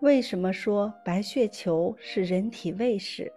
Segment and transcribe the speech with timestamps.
[0.00, 3.32] 为什么说白血球是人体卫士？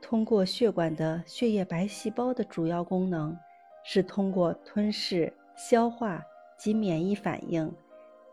[0.00, 3.36] 通过血管的血液白细胞的主要功能
[3.84, 6.20] 是通过吞噬、消化
[6.58, 7.72] 及免疫反应，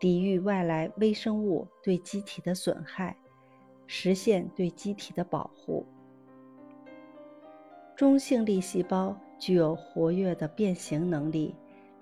[0.00, 3.16] 抵御外来微生物对机体的损害，
[3.86, 5.86] 实现对机体的保护。
[7.94, 11.54] 中性粒细胞具有活跃的变形能力、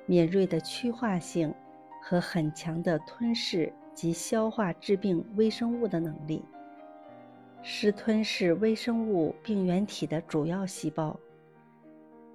[0.07, 1.55] 敏锐的趋化性
[2.03, 6.45] 和很强的吞噬及消化致病微生物的能力。
[7.65, 11.17] 是吞噬微生物病原体的主要细胞。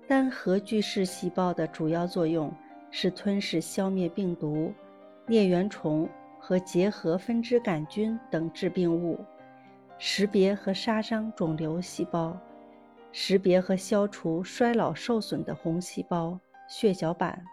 [0.07, 2.49] 单核巨噬细胞的主要作用
[2.91, 4.73] 是吞噬、消灭病毒、
[5.27, 6.07] 疟原虫
[6.39, 9.19] 和结核分支杆菌等致病物，
[9.97, 12.39] 识别和杀伤肿瘤细胞，
[13.11, 17.43] 识别和消除衰老受损的红细胞、血小板，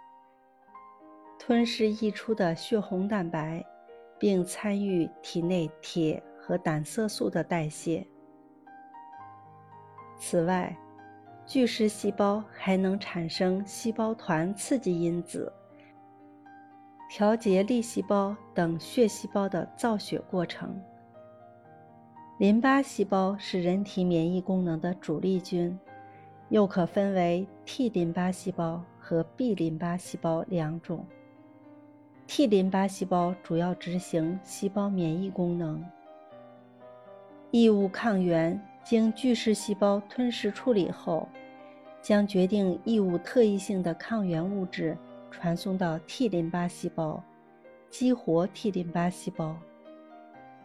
[1.41, 3.65] 吞噬溢出的血红蛋白，
[4.25, 6.23] 并参与体内铁。
[6.47, 8.07] 和胆色素的代谢。
[10.19, 10.77] 此外，
[11.47, 15.51] 巨噬细胞还能产生细胞团刺激因子，
[17.09, 20.79] 调节粒细胞等血细胞的造血过程。
[22.39, 25.75] 淋巴细胞是人体免疫功能的主力军，
[26.51, 31.07] 又可分为 T 淋巴细胞和 B 淋巴细胞两种。
[32.27, 35.85] T 淋巴细胞主要执行细胞免疫功能。
[37.51, 41.29] 异物抗原经巨噬细胞吞噬处理后，
[42.01, 44.97] 将决定异物特异性的抗原物质
[45.31, 47.23] 传送到 T 淋巴细胞，
[47.91, 49.55] 激活 T 淋巴细胞。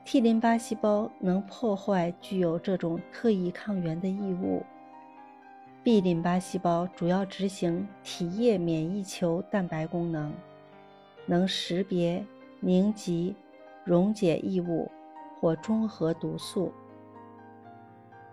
[0.05, 4.63] T 淋巴细胞能破坏具有这种特异抗原的异物。
[5.83, 10.33] B 淋巴细胞主要执行体液免疫球蛋白功能，
[11.29, 12.25] 能识别、
[12.59, 13.33] 凝集、
[13.85, 14.91] 溶解异物。
[15.41, 16.69] 或中和毒素，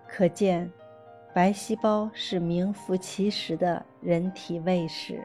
[0.08, 0.68] 可见，
[1.32, 5.24] 白细胞是名副其实的人体卫士。